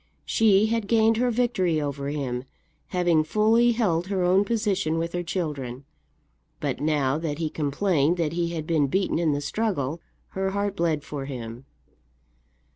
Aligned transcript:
She 0.25 0.65
had 0.65 0.87
gained 0.87 1.17
her 1.17 1.29
victory 1.29 1.79
over 1.79 2.07
him, 2.09 2.45
having 2.87 3.23
fully 3.23 3.73
held 3.73 4.07
her 4.07 4.23
own 4.23 4.43
position 4.43 4.97
with 4.97 5.13
her 5.13 5.21
children; 5.21 5.85
but 6.59 6.81
now 6.81 7.19
that 7.19 7.37
he 7.37 7.51
complained 7.51 8.17
that 8.17 8.33
he 8.33 8.49
had 8.49 8.65
been 8.65 8.87
beaten 8.87 9.19
in 9.19 9.31
the 9.31 9.41
struggle, 9.41 10.01
her 10.29 10.49
heart 10.49 10.75
bled 10.75 11.03
for 11.03 11.25
him. 11.25 11.65